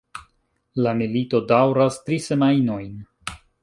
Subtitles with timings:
[0.85, 3.01] La milito daŭras tri semajnojn.